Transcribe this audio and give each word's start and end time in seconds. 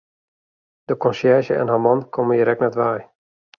De 0.87 0.95
konsjerzje 0.97 1.55
en 1.59 1.73
har 1.73 1.85
man 1.89 2.03
komme 2.19 2.39
hjir 2.41 2.53
ek 2.57 2.67
net 2.67 2.81
wei. 2.83 2.99